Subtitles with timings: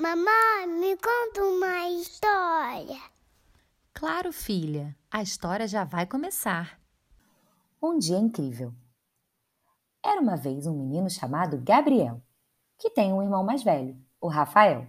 [0.00, 2.98] Mamãe, me conta uma história.
[3.92, 6.80] Claro, filha, a história já vai começar.
[7.82, 8.72] Um dia incrível.
[10.02, 12.22] Era uma vez um menino chamado Gabriel,
[12.78, 14.88] que tem um irmão mais velho, o Rafael.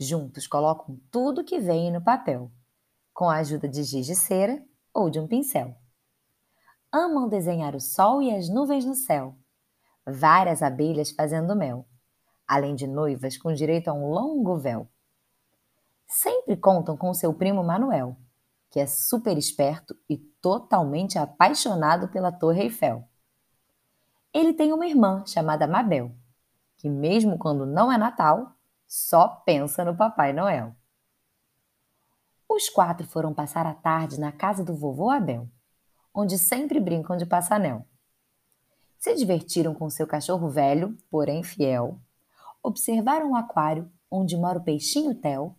[0.00, 2.50] Juntos colocam tudo que vem no papel,
[3.12, 4.64] com a ajuda de giz de cera
[4.94, 5.76] ou de um pincel.
[6.90, 9.36] Amam desenhar o sol e as nuvens no céu,
[10.06, 11.86] várias abelhas fazendo mel,
[12.48, 14.88] além de noivas com direito a um longo véu.
[16.06, 18.16] Sempre contam com seu primo Manuel,
[18.70, 23.06] que é super esperto e totalmente apaixonado pela Torre Eiffel.
[24.32, 26.10] Ele tem uma irmã chamada Mabel,
[26.78, 28.52] que, mesmo quando não é Natal,
[28.86, 30.74] só pensa no Papai Noel.
[32.48, 35.46] Os quatro foram passar a tarde na casa do vovô Abel,
[36.14, 37.86] onde sempre brincam de passanel.
[38.98, 42.00] Se divertiram com seu cachorro velho, porém fiel,
[42.62, 45.56] observaram o aquário onde mora o peixinho Tel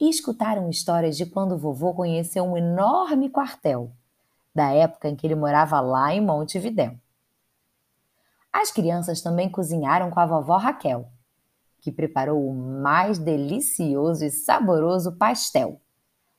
[0.00, 3.92] e escutaram histórias de quando o vovô conheceu um enorme quartel,
[4.54, 6.98] da época em que ele morava lá em Montevidéu.
[8.52, 11.08] As crianças também cozinharam com a vovó Raquel,
[11.80, 15.80] que preparou o mais delicioso e saboroso pastel,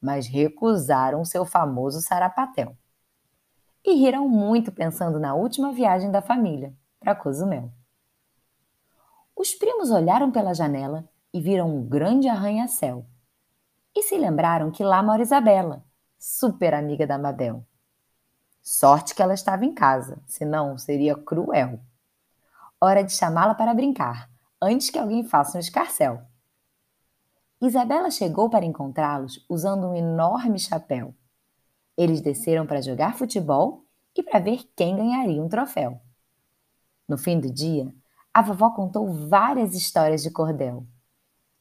[0.00, 2.76] mas recusaram seu famoso sarapatel.
[3.84, 7.70] E riram muito pensando na última viagem da família, para Cozumel.
[9.38, 13.06] Os primos olharam pela janela e viram um grande arranha-céu.
[13.94, 15.84] E se lembraram que lá mora Isabela,
[16.18, 17.64] super amiga da Mabel.
[18.60, 21.78] Sorte que ela estava em casa, senão seria cruel.
[22.80, 24.28] Hora de chamá-la para brincar,
[24.60, 26.20] antes que alguém faça um escarcel.
[27.62, 31.14] Isabela chegou para encontrá-los usando um enorme chapéu.
[31.96, 33.84] Eles desceram para jogar futebol
[34.16, 36.00] e para ver quem ganharia um troféu.
[37.08, 37.94] No fim do dia,
[38.38, 40.86] a vovó contou várias histórias de cordel.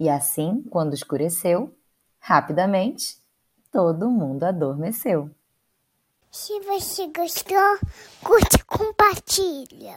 [0.00, 1.76] E assim, quando escureceu,
[2.18, 3.18] rapidamente,
[3.70, 5.30] todo mundo adormeceu.
[6.30, 7.78] Se você gostou,
[8.24, 9.90] curte e compartilha.